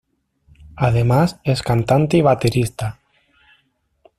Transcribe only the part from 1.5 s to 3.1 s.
cantante y baterista.